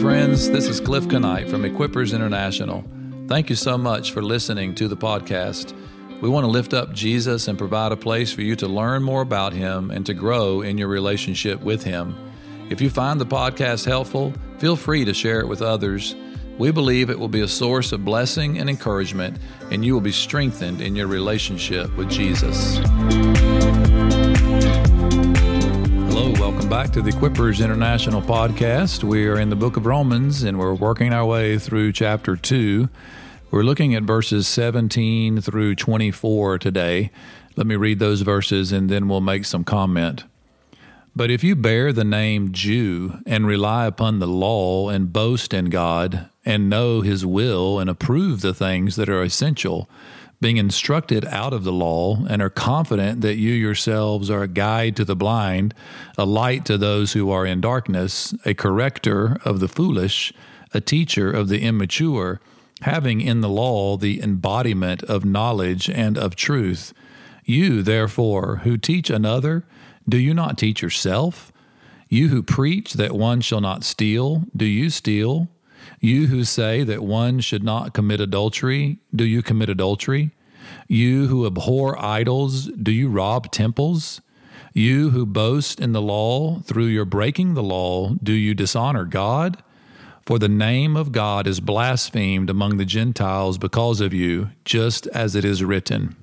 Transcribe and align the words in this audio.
Friends. 0.00 0.50
This 0.50 0.68
is 0.68 0.78
Cliff 0.78 1.06
Knight 1.06 1.48
from 1.48 1.62
Equippers 1.62 2.14
International. 2.14 2.84
Thank 3.28 3.48
you 3.48 3.56
so 3.56 3.78
much 3.78 4.12
for 4.12 4.22
listening 4.22 4.74
to 4.74 4.88
the 4.88 4.96
podcast. 4.96 5.74
We 6.20 6.28
want 6.28 6.44
to 6.44 6.50
lift 6.50 6.74
up 6.74 6.92
Jesus 6.92 7.48
and 7.48 7.56
provide 7.56 7.92
a 7.92 7.96
place 7.96 8.32
for 8.32 8.42
you 8.42 8.56
to 8.56 8.66
learn 8.66 9.02
more 9.02 9.22
about 9.22 9.52
him 9.52 9.90
and 9.90 10.04
to 10.06 10.12
grow 10.12 10.60
in 10.60 10.76
your 10.76 10.88
relationship 10.88 11.60
with 11.62 11.82
him. 11.82 12.14
If 12.68 12.80
you 12.80 12.90
find 12.90 13.20
the 13.20 13.26
podcast 13.26 13.86
helpful, 13.86 14.34
feel 14.58 14.76
free 14.76 15.04
to 15.04 15.14
share 15.14 15.40
it 15.40 15.48
with 15.48 15.62
others. 15.62 16.14
We 16.58 16.70
believe 16.72 17.08
it 17.08 17.18
will 17.18 17.28
be 17.28 17.42
a 17.42 17.48
source 17.48 17.92
of 17.92 18.04
blessing 18.04 18.58
and 18.58 18.68
encouragement, 18.68 19.38
and 19.70 19.84
you 19.84 19.94
will 19.94 20.00
be 20.00 20.12
strengthened 20.12 20.80
in 20.80 20.94
your 20.94 21.06
relationship 21.06 21.94
with 21.96 22.10
Jesus. 22.10 22.78
Welcome 26.46 26.68
back 26.68 26.92
to 26.92 27.02
the 27.02 27.10
Equippers 27.10 27.62
International 27.62 28.22
podcast. 28.22 29.02
We 29.02 29.26
are 29.26 29.36
in 29.36 29.50
the 29.50 29.56
book 29.56 29.76
of 29.76 29.84
Romans 29.84 30.44
and 30.44 30.60
we're 30.60 30.74
working 30.74 31.12
our 31.12 31.26
way 31.26 31.58
through 31.58 31.90
chapter 31.90 32.36
2. 32.36 32.88
We're 33.50 33.64
looking 33.64 33.96
at 33.96 34.04
verses 34.04 34.46
17 34.46 35.40
through 35.40 35.74
24 35.74 36.60
today. 36.60 37.10
Let 37.56 37.66
me 37.66 37.74
read 37.74 37.98
those 37.98 38.20
verses 38.20 38.70
and 38.70 38.88
then 38.88 39.08
we'll 39.08 39.20
make 39.20 39.44
some 39.44 39.64
comment. 39.64 40.22
But 41.16 41.32
if 41.32 41.42
you 41.42 41.56
bear 41.56 41.92
the 41.92 42.04
name 42.04 42.52
Jew 42.52 43.18
and 43.26 43.44
rely 43.44 43.86
upon 43.86 44.20
the 44.20 44.28
law 44.28 44.88
and 44.88 45.12
boast 45.12 45.52
in 45.52 45.64
God 45.64 46.30
and 46.44 46.70
know 46.70 47.00
his 47.00 47.26
will 47.26 47.80
and 47.80 47.90
approve 47.90 48.40
the 48.40 48.54
things 48.54 48.94
that 48.94 49.08
are 49.08 49.24
essential, 49.24 49.90
being 50.40 50.58
instructed 50.58 51.24
out 51.26 51.52
of 51.52 51.64
the 51.64 51.72
law, 51.72 52.24
and 52.28 52.42
are 52.42 52.50
confident 52.50 53.22
that 53.22 53.36
you 53.36 53.52
yourselves 53.52 54.30
are 54.30 54.42
a 54.42 54.48
guide 54.48 54.94
to 54.96 55.04
the 55.04 55.16
blind, 55.16 55.74
a 56.18 56.26
light 56.26 56.64
to 56.66 56.76
those 56.76 57.14
who 57.14 57.30
are 57.30 57.46
in 57.46 57.60
darkness, 57.60 58.34
a 58.44 58.52
corrector 58.54 59.38
of 59.44 59.60
the 59.60 59.68
foolish, 59.68 60.32
a 60.74 60.80
teacher 60.80 61.30
of 61.30 61.48
the 61.48 61.60
immature, 61.60 62.40
having 62.82 63.20
in 63.20 63.40
the 63.40 63.48
law 63.48 63.96
the 63.96 64.22
embodiment 64.22 65.02
of 65.04 65.24
knowledge 65.24 65.88
and 65.88 66.18
of 66.18 66.36
truth. 66.36 66.92
You, 67.44 67.82
therefore, 67.82 68.56
who 68.64 68.76
teach 68.76 69.08
another, 69.08 69.64
do 70.08 70.18
you 70.18 70.34
not 70.34 70.58
teach 70.58 70.82
yourself? 70.82 71.52
You 72.08 72.28
who 72.28 72.42
preach 72.42 72.94
that 72.94 73.12
one 73.12 73.40
shall 73.40 73.60
not 73.60 73.84
steal, 73.84 74.44
do 74.54 74.66
you 74.66 74.90
steal? 74.90 75.48
You 76.00 76.26
who 76.26 76.44
say 76.44 76.84
that 76.84 77.02
one 77.02 77.40
should 77.40 77.62
not 77.62 77.94
commit 77.94 78.20
adultery, 78.20 78.98
do 79.14 79.24
you 79.24 79.42
commit 79.42 79.68
adultery? 79.68 80.30
You 80.88 81.26
who 81.28 81.46
abhor 81.46 82.00
idols, 82.02 82.66
do 82.66 82.92
you 82.92 83.08
rob 83.08 83.50
temples? 83.50 84.20
You 84.72 85.10
who 85.10 85.24
boast 85.24 85.80
in 85.80 85.92
the 85.92 86.02
law, 86.02 86.60
through 86.60 86.86
your 86.86 87.04
breaking 87.04 87.54
the 87.54 87.62
law, 87.62 88.14
do 88.22 88.32
you 88.32 88.54
dishonor 88.54 89.04
God? 89.04 89.62
For 90.26 90.38
the 90.38 90.48
name 90.48 90.96
of 90.96 91.12
God 91.12 91.46
is 91.46 91.60
blasphemed 91.60 92.50
among 92.50 92.76
the 92.76 92.84
Gentiles 92.84 93.58
because 93.58 94.00
of 94.00 94.12
you, 94.12 94.50
just 94.64 95.06
as 95.08 95.34
it 95.34 95.44
is 95.44 95.62
written. 95.62 96.16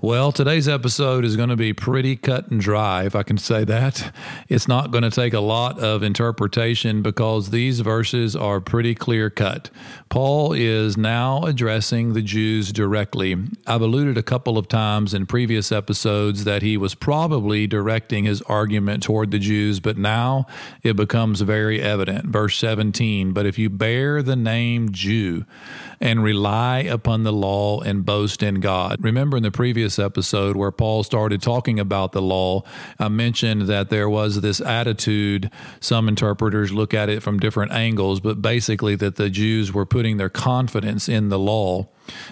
Well, 0.00 0.30
today's 0.30 0.68
episode 0.68 1.24
is 1.24 1.34
going 1.34 1.48
to 1.48 1.56
be 1.56 1.72
pretty 1.72 2.14
cut 2.14 2.52
and 2.52 2.60
dry, 2.60 3.02
if 3.02 3.16
I 3.16 3.24
can 3.24 3.36
say 3.36 3.64
that. 3.64 4.14
It's 4.48 4.68
not 4.68 4.92
going 4.92 5.02
to 5.02 5.10
take 5.10 5.34
a 5.34 5.40
lot 5.40 5.80
of 5.80 6.04
interpretation 6.04 7.02
because 7.02 7.50
these 7.50 7.80
verses 7.80 8.36
are 8.36 8.60
pretty 8.60 8.94
clear 8.94 9.28
cut. 9.28 9.70
Paul 10.08 10.52
is 10.52 10.96
now 10.96 11.42
addressing 11.42 12.12
the 12.12 12.22
Jews 12.22 12.70
directly. 12.72 13.36
I've 13.66 13.82
alluded 13.82 14.16
a 14.16 14.22
couple 14.22 14.56
of 14.56 14.68
times 14.68 15.14
in 15.14 15.26
previous 15.26 15.72
episodes 15.72 16.44
that 16.44 16.62
he 16.62 16.76
was 16.76 16.94
probably 16.94 17.66
directing 17.66 18.24
his 18.24 18.40
argument 18.42 19.02
toward 19.02 19.32
the 19.32 19.40
Jews, 19.40 19.80
but 19.80 19.98
now 19.98 20.46
it 20.84 20.94
becomes 20.94 21.40
very 21.40 21.82
evident. 21.82 22.26
Verse 22.26 22.56
17 22.58 23.32
But 23.32 23.46
if 23.46 23.58
you 23.58 23.68
bear 23.68 24.22
the 24.22 24.36
name 24.36 24.92
Jew 24.92 25.44
and 26.00 26.22
rely 26.22 26.78
upon 26.78 27.24
the 27.24 27.32
law 27.32 27.80
and 27.80 28.04
boast 28.04 28.42
in 28.42 28.60
God. 28.60 29.02
Remember 29.02 29.36
in 29.36 29.42
the 29.42 29.50
previous 29.50 29.87
episode 29.96 30.56
where 30.56 30.72
Paul 30.72 31.04
started 31.04 31.40
talking 31.40 31.78
about 31.78 32.10
the 32.10 32.20
law, 32.20 32.64
I 32.98 33.06
mentioned 33.06 33.62
that 33.68 33.90
there 33.90 34.08
was 34.08 34.40
this 34.40 34.60
attitude. 34.60 35.52
Some 35.78 36.08
interpreters 36.08 36.72
look 36.72 36.92
at 36.92 37.08
it 37.08 37.22
from 37.22 37.38
different 37.38 37.70
angles, 37.70 38.18
but 38.18 38.42
basically 38.42 38.96
that 38.96 39.14
the 39.14 39.30
Jews 39.30 39.72
were 39.72 39.86
putting 39.86 40.16
their 40.16 40.28
confidence 40.28 41.08
in 41.08 41.28
the 41.28 41.38
law 41.38 41.86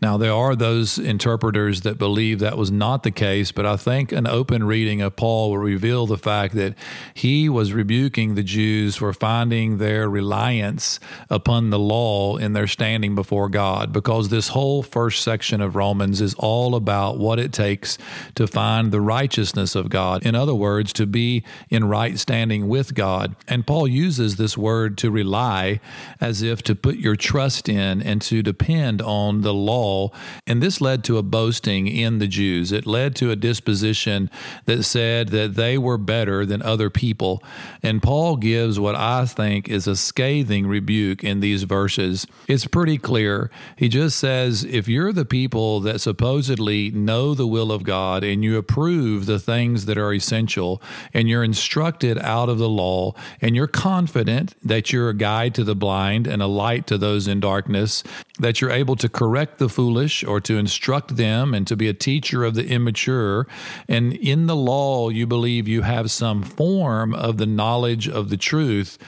now, 0.00 0.16
there 0.16 0.32
are 0.32 0.54
those 0.54 0.98
interpreters 0.98 1.82
that 1.82 1.98
believe 1.98 2.38
that 2.38 2.56
was 2.56 2.70
not 2.70 3.02
the 3.02 3.10
case, 3.10 3.52
but 3.52 3.66
I 3.66 3.76
think 3.76 4.12
an 4.12 4.26
open 4.26 4.64
reading 4.64 5.02
of 5.02 5.16
Paul 5.16 5.50
will 5.50 5.58
reveal 5.58 6.06
the 6.06 6.18
fact 6.18 6.54
that 6.54 6.74
he 7.14 7.48
was 7.48 7.72
rebuking 7.72 8.34
the 8.34 8.42
Jews 8.42 8.96
for 8.96 9.12
finding 9.12 9.78
their 9.78 10.08
reliance 10.08 11.00
upon 11.28 11.70
the 11.70 11.78
law 11.78 12.36
in 12.36 12.52
their 12.52 12.66
standing 12.66 13.14
before 13.14 13.48
God, 13.48 13.92
because 13.92 14.28
this 14.28 14.48
whole 14.48 14.82
first 14.82 15.22
section 15.22 15.60
of 15.60 15.76
Romans 15.76 16.20
is 16.20 16.34
all 16.34 16.74
about 16.74 17.18
what 17.18 17.38
it 17.38 17.52
takes 17.52 17.98
to 18.34 18.46
find 18.46 18.92
the 18.92 19.00
righteousness 19.00 19.74
of 19.74 19.88
God. 19.88 20.24
In 20.24 20.34
other 20.34 20.54
words, 20.54 20.92
to 20.94 21.06
be 21.06 21.42
in 21.70 21.88
right 21.88 22.18
standing 22.18 22.68
with 22.68 22.94
God. 22.94 23.34
And 23.46 23.66
Paul 23.66 23.88
uses 23.88 24.36
this 24.36 24.56
word 24.56 24.96
to 24.98 25.10
rely 25.10 25.80
as 26.20 26.42
if 26.42 26.62
to 26.64 26.74
put 26.74 26.96
your 26.96 27.16
trust 27.16 27.68
in 27.68 28.00
and 28.02 28.22
to 28.22 28.42
depend 28.42 29.02
on 29.02 29.42
the 29.42 29.54
law. 29.58 30.10
And 30.46 30.62
this 30.62 30.80
led 30.80 31.04
to 31.04 31.18
a 31.18 31.22
boasting 31.22 31.86
in 31.86 32.18
the 32.18 32.26
Jews. 32.26 32.72
It 32.72 32.86
led 32.86 33.14
to 33.16 33.30
a 33.30 33.36
disposition 33.36 34.30
that 34.64 34.84
said 34.84 35.28
that 35.28 35.54
they 35.54 35.76
were 35.76 35.98
better 35.98 36.46
than 36.46 36.62
other 36.62 36.90
people. 36.90 37.42
And 37.82 38.02
Paul 38.02 38.36
gives 38.36 38.80
what 38.80 38.94
I 38.94 39.26
think 39.26 39.68
is 39.68 39.86
a 39.86 39.96
scathing 39.96 40.66
rebuke 40.66 41.22
in 41.22 41.40
these 41.40 41.64
verses. 41.64 42.26
It's 42.46 42.66
pretty 42.66 42.98
clear. 42.98 43.50
He 43.76 43.88
just 43.88 44.18
says 44.18 44.64
if 44.64 44.88
you're 44.88 45.12
the 45.12 45.24
people 45.24 45.80
that 45.80 46.00
supposedly 46.00 46.90
know 46.90 47.34
the 47.34 47.46
will 47.46 47.72
of 47.72 47.82
God 47.82 48.24
and 48.24 48.42
you 48.44 48.56
approve 48.56 49.26
the 49.26 49.38
things 49.38 49.86
that 49.86 49.98
are 49.98 50.12
essential 50.12 50.82
and 51.12 51.28
you're 51.28 51.44
instructed 51.44 52.18
out 52.18 52.48
of 52.48 52.58
the 52.58 52.68
law 52.68 53.14
and 53.40 53.56
you're 53.56 53.66
confident 53.66 54.54
that 54.62 54.92
you're 54.92 55.08
a 55.08 55.14
guide 55.14 55.54
to 55.54 55.64
the 55.64 55.74
blind 55.74 56.26
and 56.26 56.42
a 56.42 56.46
light 56.46 56.86
to 56.86 56.98
those 56.98 57.26
in 57.26 57.40
darkness, 57.40 58.02
that 58.38 58.60
you're 58.60 58.70
able 58.70 58.96
to 58.96 59.08
correct 59.08 59.47
correct 59.48 59.58
the 59.58 59.68
foolish 59.68 60.24
or 60.24 60.40
to 60.40 60.58
instruct 60.58 61.16
them 61.16 61.54
and 61.54 61.66
to 61.66 61.76
be 61.76 61.88
a 61.88 61.94
teacher 61.94 62.44
of 62.44 62.54
the 62.54 62.66
immature. 62.66 63.46
And 63.88 64.12
in 64.14 64.46
the 64.46 64.56
law, 64.56 65.08
you 65.10 65.26
believe 65.26 65.66
you 65.68 65.82
have 65.82 66.10
some 66.10 66.42
form 66.42 67.14
of 67.14 67.38
the 67.38 67.46
knowledge 67.46 68.08
of 68.08 68.28
the 68.28 68.36
truth. 68.36 68.98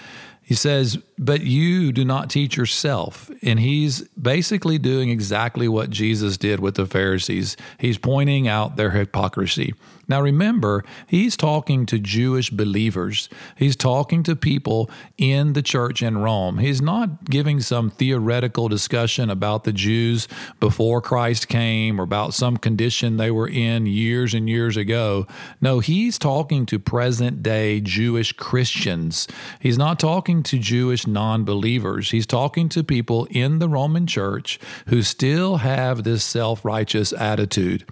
He 0.43 0.55
says, 0.55 0.99
but 1.17 1.43
you 1.43 1.93
do 1.93 2.05
not 2.05 2.29
teach 2.29 2.57
yourself. 2.57 3.31
And 3.43 3.61
he's 3.61 4.03
basically 4.17 4.79
doing 4.79 5.11
exactly 5.11 5.69
what 5.69 5.91
Jesus 5.91 6.37
did 6.37 6.59
with 6.59 6.75
the 6.75 6.87
Pharisees. 6.87 7.57
He's 7.79 7.99
pointing 7.99 8.49
out 8.49 8.77
their 8.77 8.91
hypocrisy. 8.91 9.75
Now, 10.11 10.21
remember, 10.21 10.85
he's 11.07 11.37
talking 11.37 11.87
to 11.87 12.01
Jewish 12.01 12.51
believers. 12.51 13.29
He's 13.55 13.77
talking 13.77 14.25
to 14.25 14.35
people 14.35 14.91
in 15.17 15.53
the 15.53 15.63
church 15.63 16.03
in 16.03 16.19
Rome. 16.19 16.59
He's 16.59 16.83
not 16.83 17.27
giving 17.27 17.61
some 17.61 17.91
theoretical 17.91 18.67
discussion 18.67 19.31
about 19.31 19.63
the 19.63 19.73
Jews 19.73 20.27
before 20.59 21.01
Christ 21.01 21.47
came 21.47 22.01
or 22.01 22.03
about 22.03 22.35
some 22.35 22.57
condition 22.57 23.19
they 23.19 23.31
were 23.31 23.47
in 23.47 23.87
years 23.87 24.35
and 24.35 24.49
years 24.49 24.77
ago. 24.77 25.29
No, 25.61 25.79
he's 25.79 26.19
talking 26.19 26.67
to 26.67 26.81
present 26.81 27.41
day 27.41 27.81
Jewish 27.81 28.33
Christians. 28.33 29.29
He's 29.61 29.79
not 29.79 30.01
talking 30.01 30.43
to 30.43 30.59
Jewish 30.59 31.07
non 31.07 31.45
believers. 31.45 32.11
He's 32.11 32.27
talking 32.27 32.69
to 32.71 32.83
people 32.83 33.29
in 33.31 33.61
the 33.61 33.69
Roman 33.69 34.09
church 34.09 34.59
who 34.89 35.03
still 35.03 35.59
have 35.59 36.03
this 36.03 36.25
self 36.25 36.65
righteous 36.65 37.13
attitude. 37.13 37.85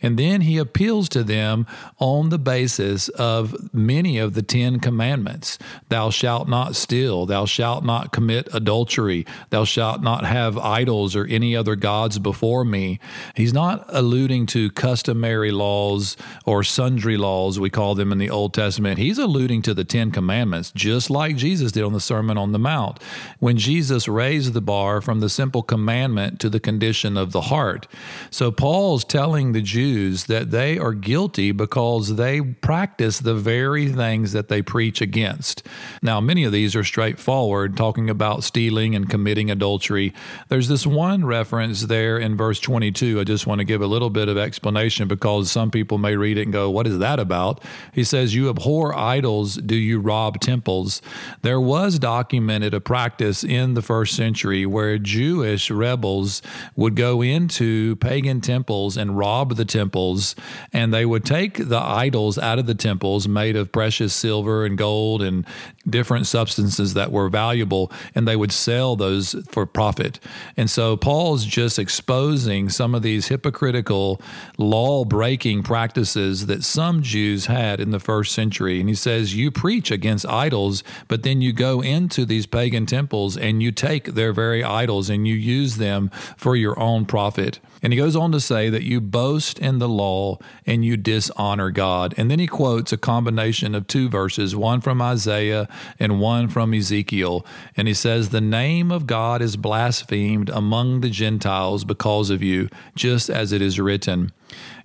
And 0.00 0.18
then 0.18 0.40
he 0.40 0.56
appeals 0.56 1.10
to 1.10 1.22
them 1.22 1.65
on 1.98 2.28
the 2.28 2.38
basis 2.38 3.08
of 3.10 3.74
many 3.74 4.18
of 4.18 4.34
the 4.34 4.42
Ten 4.42 4.80
Commandments. 4.80 5.58
Thou 5.88 6.10
shalt 6.10 6.48
not 6.48 6.76
steal, 6.76 7.26
thou 7.26 7.44
shalt 7.44 7.84
not 7.84 8.12
commit 8.12 8.48
adultery, 8.52 9.26
thou 9.50 9.64
shalt 9.64 10.02
not 10.02 10.24
have 10.24 10.58
idols 10.58 11.14
or 11.16 11.26
any 11.26 11.56
other 11.56 11.76
gods 11.76 12.18
before 12.18 12.64
me. 12.64 12.98
He's 13.34 13.52
not 13.52 13.84
alluding 13.88 14.46
to 14.46 14.70
customary 14.70 15.50
laws 15.50 16.16
or 16.44 16.62
sundry 16.62 17.16
laws, 17.16 17.58
we 17.58 17.70
call 17.70 17.94
them 17.94 18.12
in 18.12 18.18
the 18.18 18.30
Old 18.30 18.54
Testament. 18.54 18.98
He's 18.98 19.18
alluding 19.18 19.62
to 19.62 19.74
the 19.74 19.84
Ten 19.84 20.10
Commandments, 20.10 20.72
just 20.74 21.10
like 21.10 21.36
Jesus 21.36 21.72
did 21.72 21.84
on 21.84 21.92
the 21.92 22.00
Sermon 22.00 22.38
on 22.38 22.52
the 22.52 22.58
Mount, 22.58 22.98
when 23.38 23.56
Jesus 23.56 24.08
raised 24.08 24.52
the 24.52 24.60
bar 24.60 25.00
from 25.00 25.20
the 25.20 25.28
simple 25.28 25.62
commandment 25.62 26.40
to 26.40 26.48
the 26.48 26.60
condition 26.60 27.16
of 27.16 27.32
the 27.32 27.42
heart. 27.42 27.86
So 28.30 28.50
Paul's 28.50 29.04
telling 29.04 29.52
the 29.52 29.62
Jews 29.62 30.24
that 30.24 30.50
they 30.50 30.78
are 30.78 30.92
guilty 30.92 31.52
because 31.56 32.16
they 32.16 32.40
practice 32.40 33.20
the 33.20 33.34
very 33.34 33.88
things 33.88 34.32
that 34.32 34.48
they 34.48 34.62
preach 34.62 35.00
against. 35.00 35.62
Now, 36.02 36.20
many 36.20 36.44
of 36.44 36.52
these 36.52 36.76
are 36.76 36.84
straightforward, 36.84 37.76
talking 37.76 38.10
about 38.10 38.44
stealing 38.44 38.94
and 38.94 39.08
committing 39.08 39.50
adultery. 39.50 40.12
There's 40.48 40.68
this 40.68 40.86
one 40.86 41.24
reference 41.24 41.82
there 41.82 42.18
in 42.18 42.36
verse 42.36 42.60
22. 42.60 43.20
I 43.20 43.24
just 43.24 43.46
want 43.46 43.60
to 43.60 43.64
give 43.64 43.82
a 43.82 43.86
little 43.86 44.10
bit 44.10 44.28
of 44.28 44.38
explanation 44.38 45.08
because 45.08 45.50
some 45.50 45.70
people 45.70 45.98
may 45.98 46.16
read 46.16 46.38
it 46.38 46.42
and 46.42 46.52
go, 46.52 46.70
What 46.70 46.86
is 46.86 46.98
that 46.98 47.18
about? 47.18 47.62
He 47.92 48.04
says, 48.04 48.34
You 48.34 48.48
abhor 48.48 48.96
idols, 48.96 49.56
do 49.56 49.76
you 49.76 50.00
rob 50.00 50.40
temples? 50.40 51.02
There 51.42 51.60
was 51.60 51.98
documented 51.98 52.74
a 52.74 52.80
practice 52.80 53.42
in 53.44 53.74
the 53.74 53.82
first 53.82 54.14
century 54.14 54.66
where 54.66 54.98
Jewish 54.98 55.70
rebels 55.70 56.42
would 56.74 56.96
go 56.96 57.22
into 57.22 57.96
pagan 57.96 58.40
temples 58.40 58.96
and 58.96 59.16
rob 59.16 59.56
the 59.56 59.64
temples, 59.64 60.34
and 60.72 60.92
they 60.92 61.06
would 61.06 61.24
take 61.24 61.45
the 61.54 61.80
idols 61.80 62.38
out 62.38 62.58
of 62.58 62.66
the 62.66 62.74
temples 62.74 63.26
made 63.28 63.56
of 63.56 63.72
precious 63.72 64.14
silver 64.14 64.64
and 64.64 64.76
gold 64.76 65.22
and 65.22 65.46
different 65.88 66.26
substances 66.26 66.94
that 66.94 67.12
were 67.12 67.28
valuable, 67.28 67.90
and 68.14 68.26
they 68.26 68.36
would 68.36 68.52
sell 68.52 68.96
those 68.96 69.36
for 69.48 69.66
profit. 69.66 70.18
And 70.56 70.68
so 70.68 70.96
Paul's 70.96 71.44
just 71.44 71.78
exposing 71.78 72.68
some 72.68 72.94
of 72.94 73.02
these 73.02 73.28
hypocritical, 73.28 74.20
law 74.58 75.04
breaking 75.04 75.62
practices 75.62 76.46
that 76.46 76.64
some 76.64 77.02
Jews 77.02 77.46
had 77.46 77.80
in 77.80 77.90
the 77.90 78.00
first 78.00 78.34
century. 78.34 78.80
And 78.80 78.88
he 78.88 78.94
says, 78.94 79.34
You 79.34 79.50
preach 79.50 79.90
against 79.90 80.26
idols, 80.26 80.82
but 81.08 81.22
then 81.22 81.40
you 81.40 81.52
go 81.52 81.80
into 81.80 82.24
these 82.24 82.46
pagan 82.46 82.86
temples 82.86 83.36
and 83.36 83.62
you 83.62 83.72
take 83.72 84.14
their 84.14 84.32
very 84.32 84.62
idols 84.64 85.08
and 85.08 85.26
you 85.26 85.34
use 85.34 85.76
them 85.76 86.10
for 86.36 86.56
your 86.56 86.78
own 86.78 87.06
profit. 87.06 87.60
And 87.82 87.92
he 87.92 87.98
goes 87.98 88.16
on 88.16 88.32
to 88.32 88.40
say 88.40 88.68
that 88.70 88.82
you 88.82 89.00
boast 89.00 89.58
in 89.58 89.78
the 89.78 89.88
law 89.88 90.38
and 90.66 90.84
you 90.84 90.96
dishonor 91.26 91.70
God. 91.70 92.14
And 92.16 92.30
then 92.30 92.38
he 92.38 92.46
quotes 92.46 92.92
a 92.92 92.96
combination 92.96 93.74
of 93.74 93.86
two 93.86 94.08
verses, 94.08 94.54
one 94.54 94.80
from 94.80 95.02
Isaiah 95.02 95.68
and 95.98 96.20
one 96.20 96.48
from 96.48 96.74
Ezekiel. 96.74 97.44
And 97.76 97.88
he 97.88 97.94
says, 97.94 98.28
The 98.28 98.40
name 98.40 98.90
of 98.90 99.06
God 99.06 99.42
is 99.42 99.56
blasphemed 99.56 100.48
among 100.50 101.00
the 101.00 101.10
Gentiles 101.10 101.84
because 101.84 102.30
of 102.30 102.42
you, 102.42 102.68
just 102.94 103.28
as 103.28 103.52
it 103.52 103.62
is 103.62 103.80
written. 103.80 104.32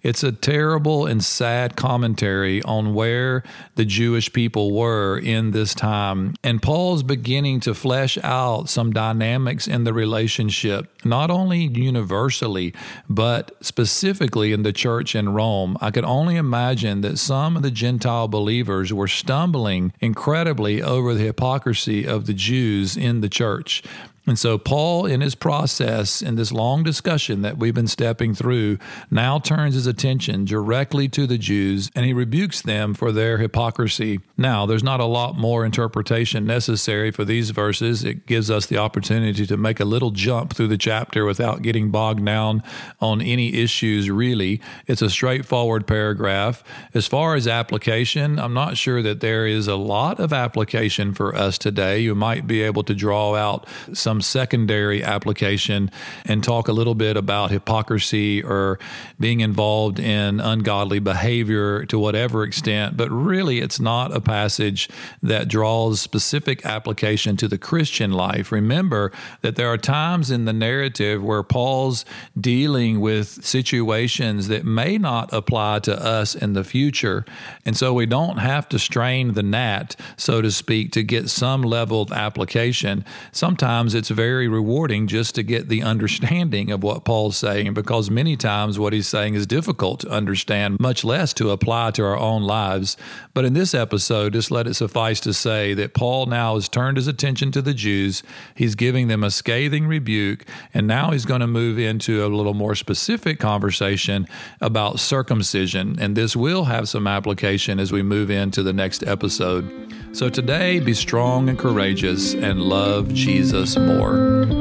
It's 0.04 0.24
a 0.24 0.32
terrible 0.32 1.06
and 1.06 1.24
sad 1.24 1.76
commentary 1.76 2.64
on 2.64 2.96
where 2.96 3.44
the 3.76 3.86
Jewish 3.86 4.34
people 4.34 4.72
were 4.72 5.18
in 5.18 5.52
this 5.52 5.76
time. 5.76 6.34
And 6.44 6.62
Paul's 6.62 7.04
beginning 7.04 7.60
to 7.62 7.76
flesh 7.76 8.18
out 8.24 8.68
some 8.68 8.92
dynamics 8.92 9.68
in 9.68 9.84
the 9.84 9.94
relationship, 9.94 10.90
not 11.06 11.30
only 11.30 11.66
universally, 11.66 12.74
but 13.08 13.52
specifically 13.62 14.54
in 14.54 14.64
the 14.64 14.74
church 14.74 15.14
in 15.14 15.34
Rome. 15.34 15.78
I 15.80 15.92
could 15.92 16.06
only 16.06 16.36
imagine 16.36 17.02
that 17.02 17.20
some 17.20 17.56
of 17.56 17.62
the 17.62 17.72
Gentile 17.72 18.28
believers 18.28 18.92
were 18.92 19.08
stumbling 19.08 19.94
incredibly 20.00 20.82
over 20.82 21.14
the 21.14 21.26
hypocrisy 21.26 22.08
of 22.08 22.26
the 22.26 22.34
Jews 22.34 22.98
in 22.98 23.22
the 23.22 23.30
church. 23.30 23.84
And 24.28 24.38
so, 24.38 24.60
Paul, 24.60 25.08
in 25.08 25.22
his 25.22 25.34
process, 25.34 26.22
in 26.22 26.36
this 26.36 26.52
long 26.52 26.84
discussion 26.84 27.42
that 27.42 27.58
we've 27.58 27.74
been 27.74 27.88
stepping 27.88 28.36
through, 28.36 28.78
now 29.10 29.40
turns 29.40 29.74
his 29.74 29.88
attention 29.88 30.46
directly 30.46 31.10
to 31.10 31.26
the 31.26 31.40
Jews 31.40 31.90
and 31.96 32.06
he 32.06 32.14
rebukes 32.14 32.62
them 32.62 32.94
for 32.94 33.12
their 33.12 33.40
hypocrisy. 33.40 34.20
Now, 34.38 34.68
there's 34.68 34.84
not 34.84 35.00
a 35.00 35.06
lot 35.06 35.38
more 35.38 35.66
interpretation 35.66 36.46
necessary 36.46 37.10
for 37.10 37.26
these 37.26 37.50
verses. 37.50 38.04
It 38.04 38.28
gives 38.28 38.52
us 38.52 38.68
the 38.68 38.78
opportunity 38.78 39.48
to 39.48 39.58
make 39.58 39.80
a 39.80 39.86
little 39.86 40.12
jump 40.12 40.54
through 40.54 40.68
the 40.68 40.78
chapter 40.78 41.26
without 41.26 41.64
getting 41.64 41.90
bogged 41.90 42.24
down 42.24 42.62
on 43.00 43.22
any 43.22 43.56
issues, 43.56 44.12
really. 44.12 44.62
It's 44.86 45.02
a 45.02 45.10
straightforward 45.10 45.88
paragraph. 45.88 46.64
As 46.94 47.08
far 47.08 47.34
as 47.34 47.48
application, 47.48 48.38
I'm 48.38 48.54
not 48.54 48.78
sure 48.78 49.02
that 49.02 49.20
there 49.20 49.48
is 49.48 49.68
a 49.68 49.76
lot 49.76 50.20
of 50.20 50.32
application 50.32 51.14
for 51.14 51.36
us 51.36 51.58
today. 51.58 52.00
You 52.00 52.14
might 52.14 52.46
be 52.46 52.62
able 52.62 52.84
to 52.84 52.94
draw 52.94 53.36
out 53.36 53.68
some 53.94 54.11
some 54.12 54.20
secondary 54.20 55.02
application 55.02 55.90
and 56.26 56.44
talk 56.44 56.68
a 56.68 56.74
little 56.74 56.96
bit 56.96 57.16
about 57.16 57.50
hypocrisy 57.50 58.44
or 58.44 58.78
being 59.22 59.40
involved 59.40 60.00
in 60.02 60.42
ungodly 60.42 61.00
behavior 61.00 61.86
to 61.86 61.98
whatever 61.98 62.44
extent. 62.44 62.98
But 62.98 63.10
really, 63.10 63.62
it's 63.62 63.80
not 63.80 64.14
a 64.14 64.20
passage 64.20 64.90
that 65.24 65.48
draws 65.48 66.02
specific 66.02 66.66
application 66.66 67.38
to 67.38 67.48
the 67.48 67.58
Christian 67.58 68.12
life. 68.12 68.52
Remember 68.52 69.14
that 69.44 69.56
there 69.56 69.72
are 69.72 69.78
times 69.78 70.30
in 70.30 70.44
the 70.44 70.52
narrative 70.52 71.24
where 71.24 71.42
Paul's 71.42 72.04
dealing 72.38 73.00
with 73.00 73.46
situations 73.46 74.50
that 74.50 74.66
may 74.66 74.98
not 74.98 75.32
apply 75.32 75.80
to 75.80 75.98
us 75.98 76.36
in 76.36 76.52
the 76.52 76.66
future. 76.66 77.24
And 77.66 77.78
so 77.78 77.94
we 77.94 78.08
don't 78.08 78.40
have 78.40 78.68
to 78.70 78.78
strain 78.78 79.36
the 79.36 79.44
gnat, 79.44 79.96
so 80.18 80.42
to 80.42 80.52
speak, 80.52 80.92
to 80.92 81.02
get 81.02 81.30
some 81.30 81.62
level 81.62 82.02
of 82.02 82.12
application. 82.12 83.06
Sometimes 83.32 83.94
it's 84.01 84.01
very 84.10 84.48
rewarding 84.48 85.08
just 85.08 85.36
to 85.36 85.44
get 85.44 85.70
the 85.70 85.82
understanding 85.84 86.72
of 86.72 86.84
what 86.84 87.06
Paul's 87.06 87.38
saying 87.38 87.74
because 87.74 88.10
many 88.10 88.36
times 88.36 88.80
what 88.80 88.94
he's 88.94 89.08
saying 89.08 89.36
is 89.36 89.48
difficult 89.48 90.02
to 90.02 90.10
understand, 90.10 90.80
much 90.80 91.04
less 91.04 91.34
to 91.34 91.52
apply 91.52 91.92
to 91.92 92.04
our 92.04 92.18
own 92.18 92.44
lives. 92.44 92.98
But 93.34 93.46
in 93.46 93.54
this 93.54 93.74
episode, 93.74 94.34
just 94.34 94.52
let 94.52 94.68
it 94.68 94.74
suffice 94.74 95.20
to 95.22 95.34
say 95.34 95.74
that 95.74 95.94
Paul 95.94 96.26
now 96.26 96.56
has 96.56 96.68
turned 96.68 96.98
his 96.98 97.08
attention 97.08 97.52
to 97.52 97.62
the 97.62 97.74
Jews. 97.74 98.24
He's 98.56 98.76
giving 98.76 99.08
them 99.08 99.24
a 99.24 99.32
scathing 99.32 99.88
rebuke, 99.88 100.46
and 100.74 100.88
now 100.88 101.12
he's 101.12 101.26
going 101.26 101.42
to 101.42 101.48
move 101.48 101.80
into 101.80 102.26
a 102.26 102.28
little 102.28 102.54
more 102.54 102.76
specific 102.76 103.40
conversation 103.40 104.28
about 104.60 105.00
circumcision. 105.00 105.98
And 106.00 106.16
this 106.16 106.36
will 106.36 106.66
have 106.66 106.90
some 106.90 107.08
application 107.08 107.80
as 107.80 107.92
we 107.92 108.02
move 108.02 108.30
into 108.30 108.64
the 108.64 108.74
next 108.74 109.04
episode. 109.04 109.92
So 110.14 110.30
today, 110.30 110.80
be 110.80 110.94
strong 110.94 111.48
and 111.48 111.58
courageous 111.58 112.34
and 112.34 112.62
love 112.62 113.14
Jesus 113.14 113.78
more. 113.98 114.61